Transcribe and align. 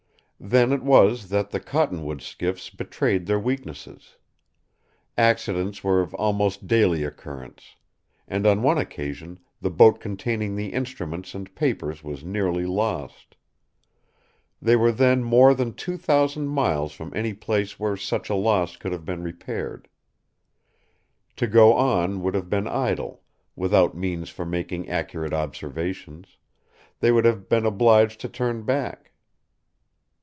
Then 0.43 0.73
it 0.73 0.81
was 0.81 1.29
that 1.29 1.51
the 1.51 1.59
cottonwood 1.59 2.23
skiffs 2.23 2.71
betrayed 2.71 3.27
their 3.27 3.39
weaknesses. 3.39 4.17
Accidents 5.15 5.83
were 5.83 6.01
of 6.01 6.15
almost 6.15 6.65
daily 6.65 7.03
occurrence; 7.03 7.75
and 8.27 8.47
on 8.47 8.63
one 8.63 8.79
occasion 8.79 9.37
the 9.61 9.69
boat 9.69 9.99
containing 9.99 10.55
the 10.55 10.73
instruments 10.73 11.35
and 11.35 11.53
papers 11.53 12.03
was 12.03 12.23
nearly 12.25 12.65
lost. 12.65 13.35
They 14.59 14.75
were 14.75 14.91
then 14.91 15.23
more 15.23 15.53
than 15.53 15.75
two 15.75 15.95
thousand 15.95 16.47
miles 16.47 16.91
from 16.91 17.13
any 17.15 17.35
place 17.35 17.79
where 17.79 17.95
such 17.95 18.27
a 18.27 18.33
loss 18.35 18.77
could 18.77 18.91
have 18.93 19.05
been 19.05 19.21
repaired. 19.21 19.87
To 21.35 21.45
go 21.45 21.73
on 21.75 22.23
would 22.23 22.33
have 22.33 22.49
been 22.49 22.67
idle, 22.67 23.21
without 23.55 23.93
means 23.95 24.31
for 24.31 24.43
making 24.45 24.89
accurate 24.89 25.33
observations; 25.33 26.39
they 26.99 27.11
would 27.11 27.25
have 27.25 27.47
been 27.47 27.67
obliged 27.67 28.19
to 28.21 28.27
turn 28.27 28.63
back. 28.63 29.09